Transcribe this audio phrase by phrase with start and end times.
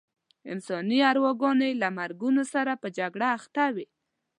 [0.51, 3.87] انساني ارواګانې له مرګونو سره په جګړه اخته وې.